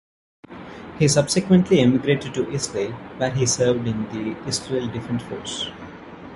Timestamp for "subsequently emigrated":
1.07-2.33